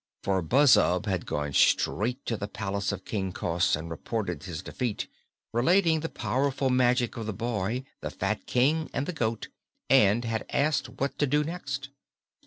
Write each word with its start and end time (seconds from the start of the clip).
For 0.23 0.41
Buzzub 0.41 1.05
had 1.05 1.27
gone 1.27 1.53
straight 1.53 2.25
to 2.25 2.35
the 2.35 2.47
palace 2.47 2.91
of 2.91 3.05
King 3.05 3.31
Cos 3.31 3.75
and 3.75 3.87
reported 3.91 4.41
his 4.41 4.63
defeat, 4.63 5.07
relating 5.53 5.99
the 5.99 6.09
powerful 6.09 6.71
magic 6.71 7.17
of 7.17 7.27
the 7.27 7.33
boy, 7.33 7.83
the 8.01 8.09
fat 8.09 8.47
King 8.47 8.89
and 8.93 9.05
the 9.05 9.13
goat, 9.13 9.49
and 9.91 10.25
had 10.25 10.43
asked 10.49 10.89
what 10.89 11.19
to 11.19 11.27
do 11.27 11.43
next. 11.43 11.89